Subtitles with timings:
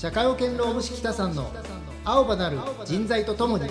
[0.00, 1.50] 社会保険労務士北さんの
[2.04, 3.68] 青葉なる人材とともに。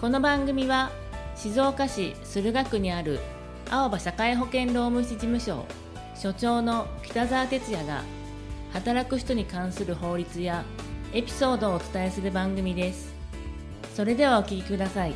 [0.00, 0.90] この番組は
[1.36, 3.20] 静岡市駿河区にある
[3.68, 5.66] 青葉社会保険労務士事務所
[6.14, 8.02] 所長の北澤哲也が
[8.72, 10.64] 働く人に関する法律や
[11.12, 13.12] エピソードをお伝えする番組です。
[13.94, 15.12] それではお聞きください。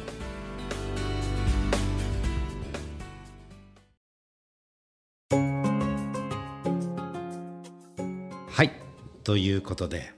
[9.24, 10.12] ということで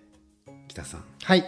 [0.68, 1.04] 北さん。
[1.22, 1.44] はい。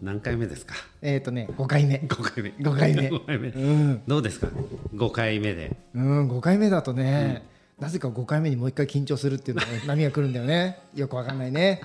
[0.00, 0.74] 何回目ですか？
[1.00, 1.96] えっ、ー、とね5回目。
[1.96, 2.50] 5回目。
[2.50, 3.08] 5回目。
[3.08, 4.02] 5回目、うん。
[4.06, 4.48] どうですか
[4.94, 5.76] ？5回目で。
[5.94, 7.44] うん5回目だとね、
[7.80, 10.78] なぜか5回目にもう一回緊張するっていうのが 波が来るんだよね。
[10.94, 11.80] よくわかんないね。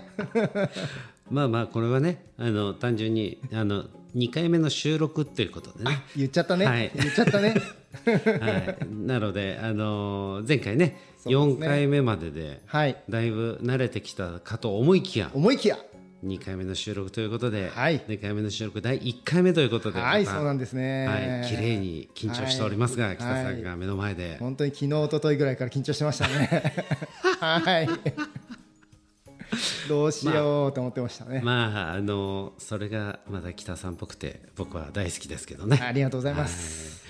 [1.32, 6.04] まあまあこれはねあの単純にあの2回目の収録っていうことでね。
[6.16, 6.92] 言っちゃったね、はい。
[6.96, 7.56] 言っちゃったね。
[8.06, 12.96] はい、なので、あのー前回ね4回目までではい。
[13.10, 15.78] だいぶ慣れてきたかと思いきや思いきや。
[16.26, 18.00] 2回目の収録ということで、はい。
[18.00, 21.08] 2回目の収録第1回目ということではいそうなんですね。
[21.08, 23.16] はい、綺麗に緊張しておりますが、はい。
[23.18, 26.74] 北さんが目の前で、本当に昨日一昨日ぐらいから緊張してましたね。
[27.40, 27.90] はい。
[29.88, 35.80] どうしようと思ってましたね、まああのーそれがまだ北さんっぽくて僕は大好きですけどね。
[35.82, 37.06] ありがとうございます、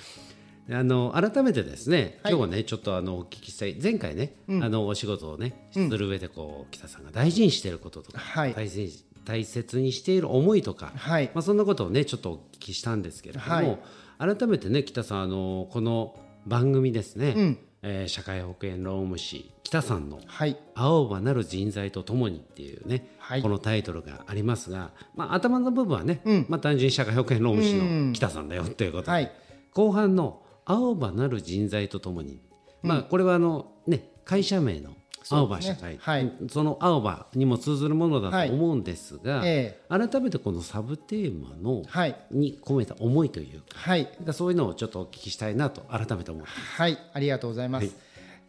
[0.70, 2.34] あの改めてですね、はい。
[2.34, 8.54] 今日はねちょっとあのお聞きしたい前回ね、あのお仕事をねする上でこう、北さんが大事にしていることとか、はい。
[8.54, 8.92] 大切に
[9.26, 11.32] 大切にしている思いとか、はい。
[11.34, 13.80] まあそんなことをねちょっとお聞きしたんですけれども、
[14.18, 17.58] 改めてね北さんあのこの番組ですね、うん。
[17.84, 20.58] えー社会保険労務士北さんのはい。
[20.76, 23.42] 青葉なる人材とともにっていうね、はい。
[23.42, 26.46] このタイトルがありますが、まあ、頭の部分はね、うん。
[26.50, 29.32] まあ、単純に社会保険労務士の北さんだよっていうことで、はい。
[29.74, 32.42] 後半の青葉なる人材とともに、
[32.84, 34.98] まあ、これはあの、ね、会社名の
[35.30, 35.98] 青葉社会。
[35.98, 36.32] そ,、はい。
[36.56, 42.16] の青葉にも通ずるものだと思うんですが、え改めてこのサブテーマの、はい。
[42.32, 44.08] に込めた思いというかはい。
[44.26, 46.98] かそういうのをちょっとお聞きしたいなと改めて思ってはい。
[47.14, 47.94] ありがとうございます、はい。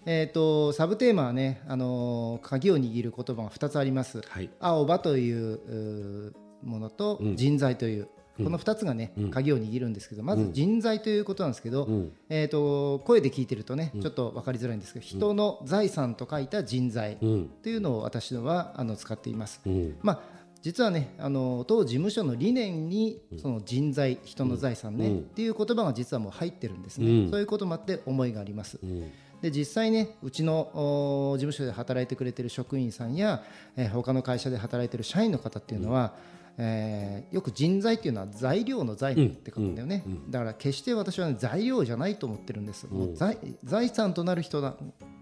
[0.07, 4.51] えっ、とサブテーマはねあのー鍵を握る言葉が2つあります、はい。
[4.61, 8.09] 青葉というものと人材という、
[8.43, 12.12] この2つがね、鍵を握るんですけどまず人材ということなんですけど、ん。
[12.28, 17.50] えー、と声で聞いてるとねちょっと分かりづらいんですけど、人の財産と書いた人材うん。
[17.62, 19.60] というのを私はあの使っています。
[19.66, 19.97] うん。
[20.03, 25.19] まあ実はねあの当事務所の理念にその人材人の財産ね、うん。
[25.19, 27.31] っていう言葉が実はもう入ってるんですね、うん。
[27.31, 28.78] そういうこともあって思いがあります。
[28.82, 29.10] うん。
[29.43, 33.43] で実際ねうちのお事務所で働いてくれてる職員さんや、
[33.77, 36.15] えー他の会社で働いてる社員の方っていうのは、
[36.59, 44.75] えーよく人材っていうのは材料の財って書くんだよね、だから決して私は、ね、材料じゃないと思ってるんです、もう財財産となる人だ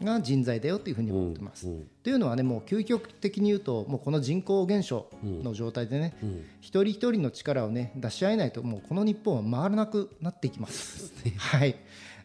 [0.02, 1.68] が人材だよっていうふうに思ってます。
[1.68, 6.16] うんというのはねもう究極的に言うともうこの人口減少の状態でね、
[6.60, 11.12] 一人一人の力をね出し合えないともうこの日本は回らなくなっていきます。
[11.36, 11.74] はい。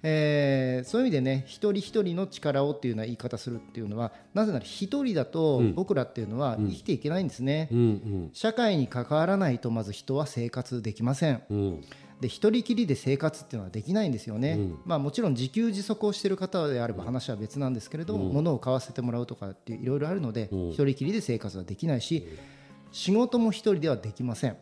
[0.03, 7.69] えーそういう意味でね一人一人の力をっていうような言い方するっていうのはなぜなら一人だと僕らっていうのは生きていけないんですね。
[7.72, 8.29] うんうん。
[8.34, 11.44] 社会に関わらないとまず人は生活できません。
[11.50, 11.81] うん。
[12.22, 22.28] で一人きりで生活っていうのはできないんですよね、まあ、もちろん自給自足をしている方であれば話は別なんですけれども、物を買わせてもらうとかっていろいろあるので、一人きりで生活はできないし、
[22.91, 24.57] 仕事も一人ではできません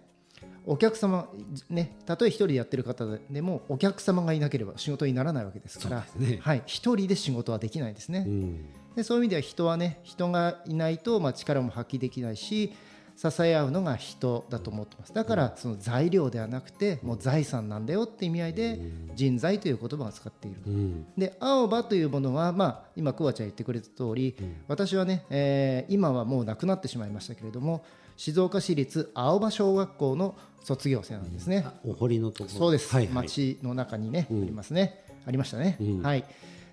[0.72, 1.28] お客様
[1.68, 6.06] ねたとえ一人でやってる方でもお客様がいなければ仕事にならないわけですから。
[6.16, 6.38] ね。
[6.44, 8.66] はい、一人で仕事はできないですね、うん。
[8.96, 12.72] でそういう意味では人はね人がいないとまあ力も発揮できないし
[13.18, 15.14] 支え合うのが人だと思ってます。
[15.14, 18.80] だからその材料ではなくてもう財産なんだよって意味合いで
[19.16, 20.62] 人材という言葉を使っている。
[20.68, 21.06] うん。
[21.18, 24.36] で青葉というものは、まあ、今クワちゃん言ってくれた通り、
[24.68, 27.84] 私はね、えー今はもう亡くなってしまいましたけれども
[28.16, 32.50] 静岡市立青葉小学校の卒業生なんですね、お堀のとこ。
[32.52, 35.78] ろそうです、はいはい、町の中にね、ありますね、ありましたね。
[35.80, 36.02] うん。
[36.02, 36.26] はい。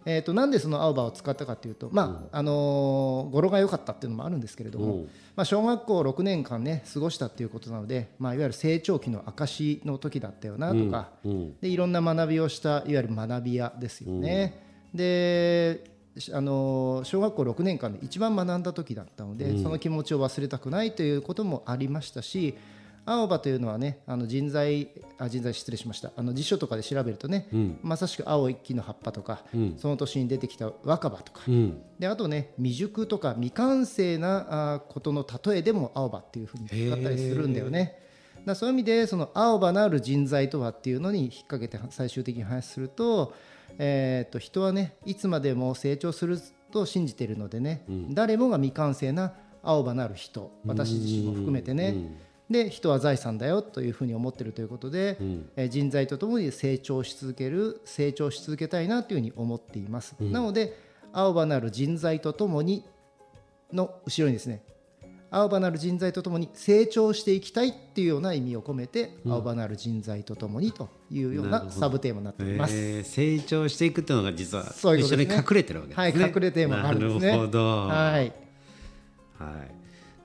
[0.08, 5.02] えー、となんでその青葉を使ったかというと、まああのー語呂が良かったっていうのもあるんですけれども、うん。
[5.34, 11.56] まあ、小学校6年間ね過ごしたっていうことなので、まあ、いわゆる成長期の証の時だったよなとか、うん。
[11.60, 14.62] でいろんな学びをしたいわゆる学び屋ですよね。
[14.94, 15.84] で
[16.18, 22.56] しあのー小学校6年間で一番学んだ時だったので、その気持ちを忘れたくないということもありましたし
[23.06, 26.12] 青葉というのはねあの人材あ人材失礼しました。
[26.16, 27.48] あの辞書とかで調べるとね、
[27.82, 29.44] まさしく青い木の葉っぱとか、
[29.78, 31.82] その年に出てきた若葉とか、うん。
[31.98, 38.02] であとね未熟とか未完成なあことの例えでも青葉っていうふうに使ったりするんだよね。
[38.44, 43.34] だそういう意味でその青葉なる人材とはっていうのに引っ掛けて最終的に話すると,、
[43.78, 46.38] えー、と人はねいつまでも成長する
[46.70, 51.96] と信じているのでね、誰もが未完成な青葉なる人私自身も含めてね、
[52.48, 55.16] で人は財産だよというふうに思ってるということで、
[55.56, 60.78] えー人材とともに成長し続ける成長し続けたいなというふうに思っています、なので
[61.12, 62.84] 青葉なる人材とともに
[63.72, 64.62] の後ろにですね
[65.28, 72.76] 青葉なる人材とともに成長していきたいっていうような意味を込めて、青葉なる人材とともにというようなサブテーマになっております。
[72.76, 75.34] えー成長していくっていうのが実はそういうことですね。
[75.34, 76.22] 一緒に隠れてるわけですね。
[76.22, 77.26] はい隠れテーマがあるんですね。
[77.28, 77.86] なるほど。
[77.88, 78.32] はい、
[79.38, 79.74] はい、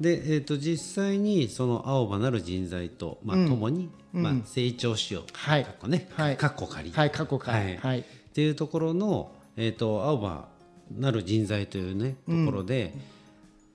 [0.01, 5.63] で、えー、と実際にその青葉なる人材と、まあ共に、まあ、成長しよう、はい。
[5.63, 6.37] かっこね、はい。
[6.37, 7.77] かっこ仮、はい、から、はい。
[7.77, 8.03] はい、っ
[8.33, 10.47] ていうところの、えー、と青葉
[10.97, 12.93] なる人材というねところで、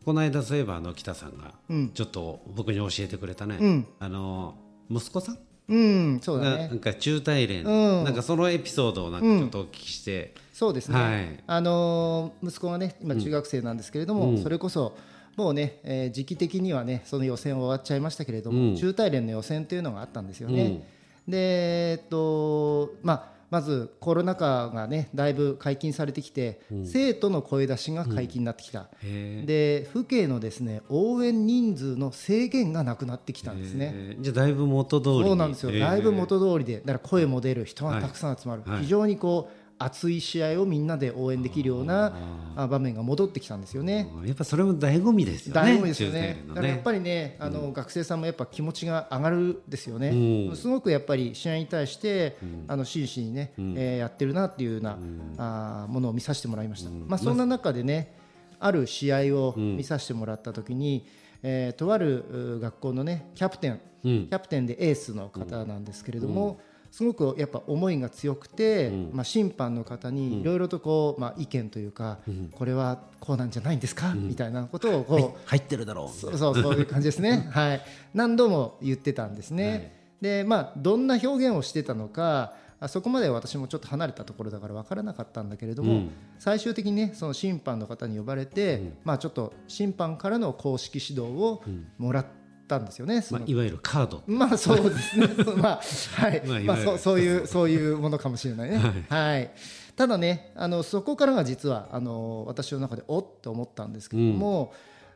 [0.05, 1.55] この間そういえばあの北さんが
[1.95, 4.57] ちょっと僕に教えてくれたね、あの
[4.91, 5.39] 息子さん？
[5.69, 6.63] うん、そうだね。
[6.65, 6.79] がなん。
[6.79, 8.05] か中大連、うん。
[8.05, 11.43] なんかそのエピソードをなんかちょっとお聞きして、そうですね、はい。
[11.47, 14.97] あのー息子がね今中学生なんですけれども、それこそ
[15.37, 20.83] もうね、えー時期的にはねその予選は終わっちゃいましたけれども、中大連の予選というのがあったんですよね。
[21.29, 33.93] でえっとまあまずコロナ禍がねだいぶ解禁されてきて、生徒の声出しが解禁になってきた、へで府警のですね応援人数の制限がなくなってきたんですね。
[33.95, 34.21] えー。
[34.23, 35.25] じゃあだいぶ元通りに。
[35.27, 38.81] そうなんですよ、えーだいぶ元通りで、だから声も出る、人がたくさん集まる、はい。
[38.81, 42.17] 非常にこう熱い試合をみんなで応援できるような
[42.57, 44.11] あ場面が戻ってきたんですよね。
[44.25, 45.61] やっぱそれも醍醐味ですよね。
[45.61, 46.21] 醍醐味ですよね。
[46.21, 50.57] 中大連のだからやっぱりね、あの学生さんもやっぱ気持ちが上がるですよね、うん。
[50.57, 52.39] すごくやっぱり試合に対して、
[52.69, 54.99] あの真摯にね、えーやってるなっていうような、
[55.37, 58.15] あーものを見させてもらいました、まあ、そんな中でね、
[58.59, 61.07] ある試合を見させてもらった時に、
[61.43, 66.59] えーとあるう学校のねキャプテン、キャプテンでエースの方なんですけれども、
[66.91, 72.19] すごくやっぱ思いが強くて、まあ、審判の方にいろいろとこう、まあ、意見というか、
[72.53, 76.17] これはこうなんじゃないんですか、みたいなことをこう、入ってるだろう。
[76.17, 77.49] そうそうそういう感じですね。
[77.53, 77.81] はい。
[78.15, 79.97] 何度も言ってたんですね。
[80.21, 91.63] で、まあどんな表現をしてたのか、あそこまで私もちょっと離れたところだから分からなかったんだけれども、最終的にねその審判の方に呼ばれて、まあちょっと審判からの公式指導を
[91.99, 92.27] もらっ
[92.67, 93.25] たんですよね。
[93.31, 94.23] まあいわゆるカード。
[94.27, 95.29] まあそうですね。
[95.57, 95.81] まあ
[96.21, 96.43] はい。
[96.47, 98.79] まあいまあそうそういうそういうものかもしれないね。
[99.09, 99.51] はい。
[99.97, 104.73] ただね、あのそこからが実はあの私の中でおっと思ったんですけれども。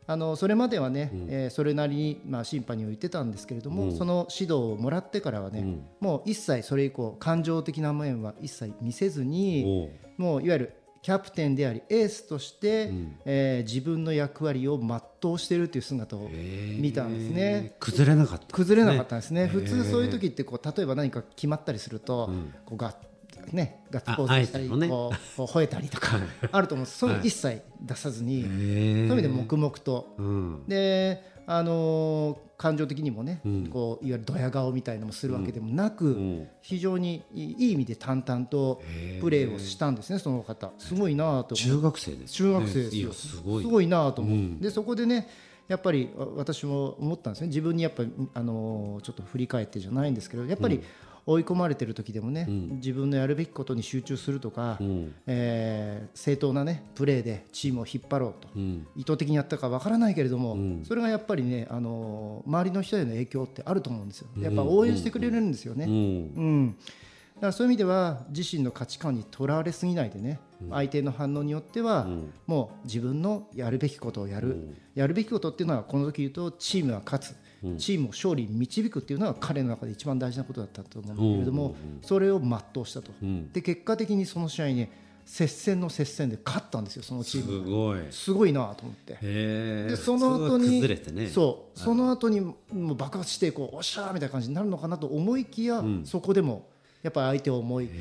[0.06, 5.64] あのそれまではね、えーそれなりに、まあ、審判には言ってたんですけれども、その指導をもらってからはね、
[6.00, 12.90] もう一切それ以降感情的な面は一切見せずにおうもういわゆるキャプテンでありエースとして、
[13.24, 17.34] えー自分の役割を全うしているという姿を見たんですね。
[17.36, 18.46] えー崩れなかった。
[18.54, 22.30] 崩れなかったんですね、普通そういう時ってこう例えば何か決まったりすると、
[22.66, 22.94] こうガッ
[23.52, 24.78] ね、ガッツポーズしたり、こう
[25.36, 26.18] こう吠えたりとか
[26.52, 26.98] あると思うんです。
[26.98, 30.64] そういうの一切出さずに、そういう意味で黙々と、うん。
[30.68, 33.40] で、あのー感情的にもね、
[33.72, 38.82] こういわゆるドヤ顔みたいなのもするわけでもなく、非常にいいいい意味で淡々と
[39.22, 40.70] プレーをしたんですね、その方。
[40.76, 42.52] すごいなと中学生です中。
[42.52, 43.62] 学生ですよ、すごい。
[43.62, 45.26] すごいなと思って、でそこでね
[45.68, 47.46] やっぱりわ私も思ったんですね。
[47.46, 50.82] 自分にやっぱりあのーちょっと振り返ってじゃないんですけどやっぱり
[51.30, 54.78] 追い込まれてる時でもね、自分のやるべきことに集中するとか、
[55.26, 58.48] えー正当なねプレーでチームを引っ張ろうと、
[58.96, 64.28] 意図的にやったかわからないけれども、それがやっぱりね、あのー周りの人への影響ってあると思うんですよ。
[64.38, 65.84] やっぱ応援してくれるんですよね。
[65.86, 65.92] うん。
[65.92, 66.76] うん、
[67.36, 72.08] だからそういう意味では自身の価値観にとらわれすぎないでね、相手の反応によっては、
[72.46, 77.36] もう自分のやるべきことをやる、やるべきことっていうのはこの時言うとチームは勝つ、
[77.78, 82.50] チームを勝利に導くっていうのは彼の中で一番大事なことだったと思うんだけれども、それを全
[82.82, 83.12] うしたと、
[83.52, 84.88] で結果的にその試合に
[85.26, 87.70] 接戦の接戦で勝ったんですよそのチすームが。
[87.70, 88.00] ごい。
[88.10, 89.16] すごいなと思って。
[89.20, 91.28] でその後にね。
[91.28, 91.78] そう。
[91.78, 96.68] その後にもう爆発してこうおっしゃーみたいな感じになるのかなと思いきや、そこでも
[97.02, 97.92] やっぱり相手を思い考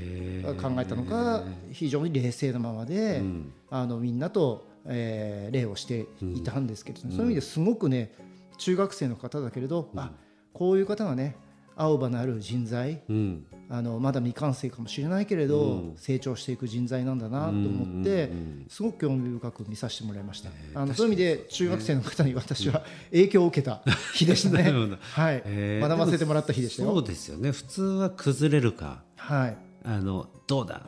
[0.79, 3.21] えたのか非常に冷静なままで、
[3.69, 8.11] あのみんなと、えー礼をしていたんですけど、そういう意味ですごくね
[8.59, 10.11] 中学生の方だけれど、あ
[10.53, 11.35] こういう方がね
[11.75, 13.45] 青葉のある人材、うん。
[13.71, 18.31] あのまだ未完成かもしれないけれど、成長していく人材なんだなと思って、
[18.67, 23.83] すごく興味深く見させてもらいました、あのそういう意味で中学生の方に私は影響を受けた
[24.15, 24.71] 日でしたね。
[25.13, 27.51] はい、へー学ばせてもらった日でしたそうよですよね。
[27.51, 29.57] 普通は崩れるか、はい。
[29.83, 30.87] あのどうだ、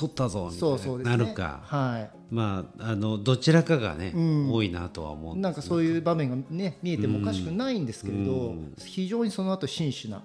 [0.00, 1.16] 取ったぞみたそういそうですね。
[1.16, 1.60] ななるか。
[1.64, 2.10] はい。
[2.30, 4.14] まああのどちらかがね、
[4.50, 10.22] 多いなとは思うんなんかそういう場面がね見えてもおかしくないんですけれど、非常にその後真摯な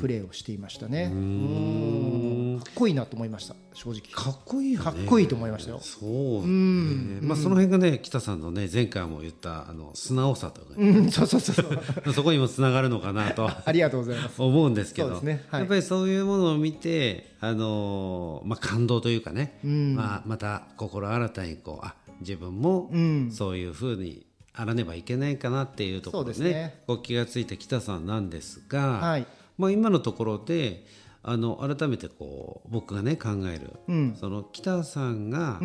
[0.00, 1.10] プレーをしていましたね。
[1.12, 2.47] うん。
[2.47, 4.00] かっこいいなと思いました正直。
[4.12, 5.78] かっこいいよ、ね、かっこいいと思いましたよ。
[5.80, 13.48] そう、ね、まあ、その辺がね北さんのね前回も言ったあの素直さとか、ね、うん、そうそうそうそ こにもつながるのかなと。
[13.64, 14.42] ありがとうございます。
[14.42, 15.44] 思うんですけど、ね。
[15.48, 22.90] はい、やっぱりそういうものを見てあのー、まあ、感動というかね、うん、まあ、また心新たにこうあ自分も
[23.30, 26.82] そういうふうにあらねばいけないかなっていうところでねね。
[26.86, 30.84] こう気が付いた北さんなんですが、はい、まあ、今のところで
[31.22, 35.60] あの改めてこう僕がね考える、うん、その北さんが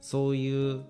[0.00, 0.84] そういう、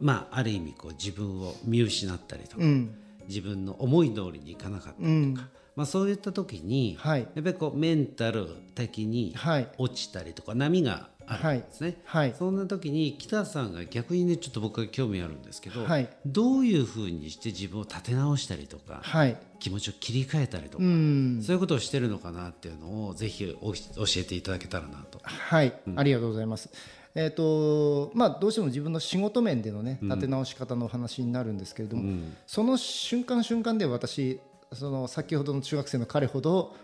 [0.00, 2.94] まあ、ある意味こう自分を見失ったりとか、うん、
[3.28, 5.48] 自分の思い通りにいかなかったりとか。
[5.76, 9.34] まあ、そういった時に、はい、やっぱりこうメンタル的に
[9.76, 23.74] 落ちたりとか、波があるんですね、はい、はい、そんな時に北さんが逆にねちょっと僕は興味あるんですけど、はい、どういうふうにして自分を立て直したりとか、はい、気持ちを切り替えたりとかそういうことをしてるのかなっていうのをぜひ教
[24.16, 25.20] えていただけたらなと。
[25.22, 26.70] はい、うん、ありがとうございます。
[27.16, 34.40] えーとまあ、どうしても自分の仕事面での、ね、立て直し方の話になるんですけれども、うん、その瞬間瞬間で私
[34.72, 36.74] その先ほどの中学生の彼ほど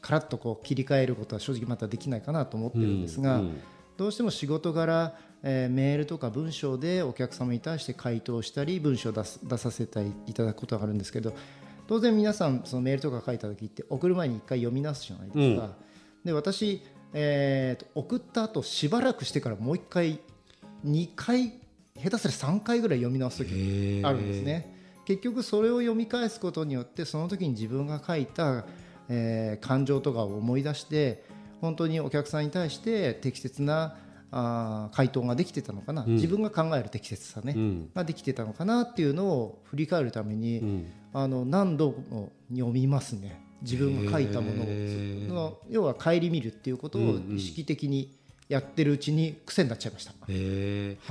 [0.00, 3.60] カラッとこう切り替えることは正直またできないかなと思ってるんですが、うんうん
[4.00, 11.34] どうしても仕事柄、えー、メールとか文章でお客様に対して回答したり文章を出出させていただくことがあるんですけど
[11.86, 15.66] 当然皆さんそのメールとか書いた時って送る前に1回読み直すじゃないですか。
[15.66, 15.72] うん、
[16.24, 16.80] で私、
[17.12, 20.20] えー、送った後しばらくしてからもう1回
[20.86, 21.52] 2回
[22.02, 24.74] 下手すら3回ぐらい読み直す時あるんですね。
[25.04, 28.64] 結局それを読み返すことによってその時に自分が書いた、
[29.10, 31.22] えー、感情とかを思い出して
[31.60, 33.96] 本当にお客さんに対して適切な
[34.32, 43.44] あ回答ができてたのかな、うん、自分が考える適切さね、うん、ができてたのかなっていうのを振り返るために、うん、あの何度も読みますね。
[43.62, 44.66] 自分が書いたものを。
[45.28, 48.16] の要は顧みるっていうことを意識的に
[48.48, 50.12] やってるうちに癖になっちゃいました、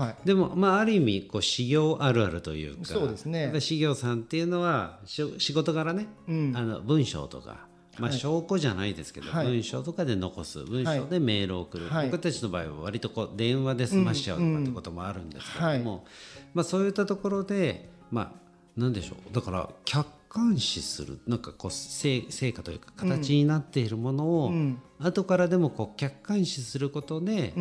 [0.04, 2.86] はい、でも、まあ、ある意味こう修行あるあるというか。
[2.86, 3.54] そうですね。
[3.60, 7.69] 修行さんっていうのは仕事柄ね、あの文章とか
[8.00, 16.06] まあ、証拠じゃないですけど、はい、文章とかで残す文章でメールを送る、はい、僕たちの場合は割とこう電話で済ましちゃうとかってこともあるんですけども、
[16.54, 19.34] まあ、そういったところで、まあ、なんでしょう。
[19.34, 21.20] だから客観視する。
[21.28, 22.22] なんかこう成
[22.54, 24.54] 果というか形になっているものを、
[25.00, 27.54] 後からでもこう客観視することで、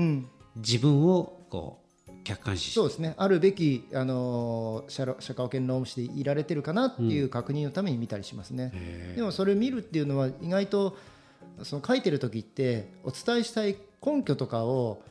[0.57, 1.88] 自分をこう
[2.28, 3.14] 客観視そうですね。
[3.16, 10.97] あるべきあの社社会保険労務士でいられてるかなっていう確認のために見たりしますね、うん、でもそれを見るっていうのは意外と
[11.62, 15.02] その書いてる時ってお伝えしたい根拠とかを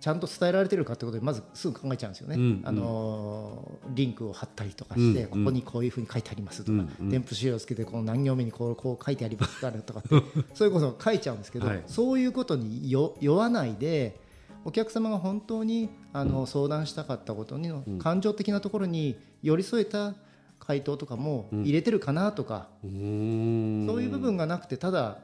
[0.00, 10.08] ちゃんと伝えられてるかってことでまずすぐ考えちゃうんですよね、うん、あのリンクを貼ったりとかして、ここにこういうふうに書いてありますとか、添付資料をつけてこの何行目にこうこう書いてありますとかって
[10.54, 14.18] そういうことを書いちゃうんですけど、はい、そういうことに酔わないで
[14.64, 20.14] お客様が本当にあの相談したかったことに感情的なところに寄り添えた
[20.58, 25.18] 回答とかも入れてるかなとか、そういう部分がなくてただ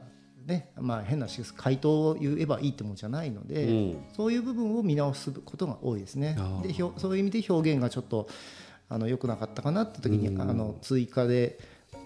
[0.47, 1.27] ねまあ、変な
[1.57, 6.37] 回答を言えばいいってもんじゃないので、うん、そういう部分を見直すことが多いですね。
[6.63, 8.29] でそういう意味で表現がちょっと
[8.87, 11.59] あの良くなかったかなって時に、うん、あの追加で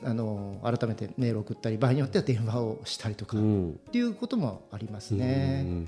[0.03, 5.85] あの改めてメールを送ったり場合によっては電話をしたりとか、うん、っていうこともありますね。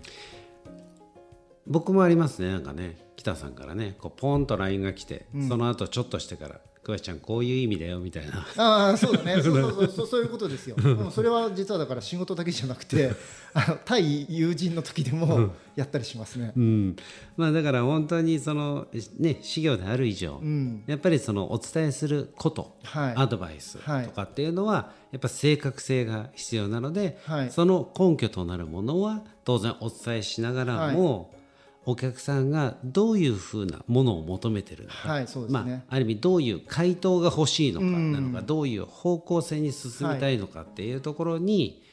[1.67, 2.51] 僕もありますね。
[2.51, 8.46] なんかね北さんからねこうポンと LINE が来て、うん、その後ちょっとしてから桑ちゃんこういう意味だよみたいな。
[8.58, 9.39] ああそうだね。
[9.41, 10.08] そうそうそう。
[10.08, 10.75] そういうことですよ。
[11.12, 13.12] それは実はだから仕事だけじゃなくて
[13.53, 16.96] あの対友人の時でもやったりしますね、うん、
[17.38, 31.42] まあ、だから本当にそのね修行である以上、うん、やっぱりそのお伝えすること、はい、アドバイスとかっていうのは、やっぱ正確性が必要なので、はい、その根拠となるものは当然お伝えしながらも、はい
[31.85, 41.83] お客さんがどういうふうなものを求めてるのか、はいね、まあ、ある意味どういう回答が欲しいのかなのか、どういう方向性に進みたいのかっていうところに、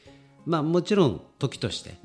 [0.47, 1.97] まあ、もちろん時として、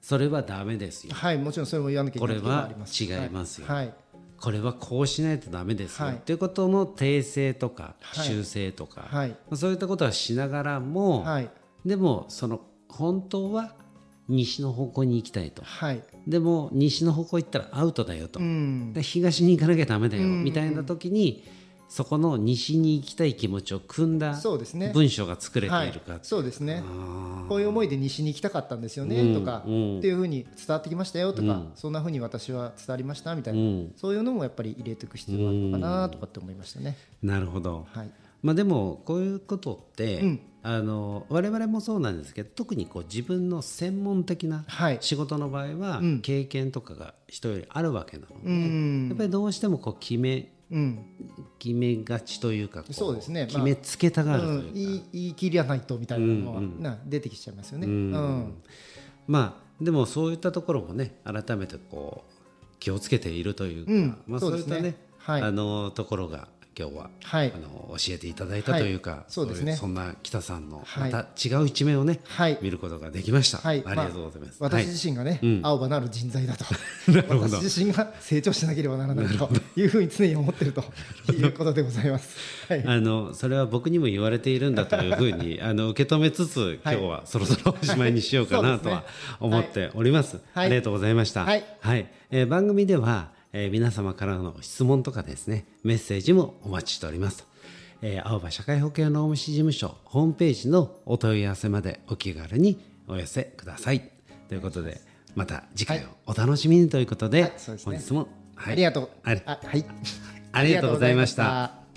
[0.00, 3.94] それはだめですよ、はい、もちろんそれも言わなきゃいけないこれは違いますよ、はい、
[4.40, 11.24] これはこうしないとだめですよ、はい、っていうことの訂正とか修正とか、はい、そういったことはしながらも、
[11.84, 13.74] でもその本当は
[14.30, 21.44] 西の方向に行きたいと、はい、でも西の方向行ったらアウトだよと、うん、で東に行かなきゃだめだよ、みたいな時に
[21.88, 24.40] そこの西に行きたい気持ちを組んだ
[24.94, 26.84] 文章が作れているか、そうですね、
[27.48, 36.96] こういう思いで西に行きたかったんですよね、とか、っていうふうに伝わってきましたよとか、そんなふうに私は伝わりましたみたいな、そういうのもやっぱり入れていく必要があるのかなとかって思いましたね。
[37.24, 38.10] なるほど、はい
[38.42, 44.64] まあ、でもこういうことって、うん、あの我々もそうなんですけど特にこう自分の専門的な
[45.00, 51.04] 仕事の場合は、経験とかが人よりあるわけなので、うん、やっぱりどうしてもこう決めうん、
[51.58, 57.88] 決めがちというかそうですね、決めつけたがるというか、うん、言い切らないとみたいなのは、な出てきちゃいますよね。
[57.88, 58.54] うん。
[59.26, 64.94] まあでもそういったところもね改めてこう気をつけているというか、まあ、そういったね、ね。
[65.18, 66.48] はい、あのところが
[66.80, 69.76] 今日は、はい、あの教えていただいたというか、はい、そうですね。
[69.76, 76.64] そんな北さんのまた違う一面をね、はい、見ることができました、はい、ありがとうございます、まあ、私自身がね、青葉なる人材だと。
[77.28, 80.82] 私自身が成長しなければならないというふうに常に思っていると
[81.32, 82.36] いうことでございます、
[82.68, 89.04] はい、 あのそれは僕にも言われているんだというふうにあの受け止めつつ今日はそろそろおしまいにしようかなとは
[89.38, 91.44] 思っております、ありがとうございました。
[91.44, 92.08] はい、はい。
[92.30, 97.46] えー、番組ではえー、皆様からの質問とかですね、メッセージもお待ちしております。
[98.02, 104.10] えー、青葉社会保険労務士事務所ホームページのお問い合わせまでお気軽にお寄せください。
[104.48, 105.00] ということで、
[105.34, 107.52] また次回をお楽しみにということで、はい、
[107.84, 109.10] 本日も、はい、ありがとう。
[109.24, 109.84] あはい、
[110.52, 111.89] ありがとうございました。